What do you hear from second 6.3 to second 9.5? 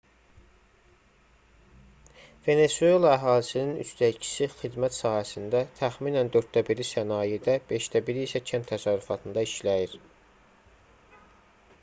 dörddə biri sənayedə beşdə biri isə kənd təsərrüfatında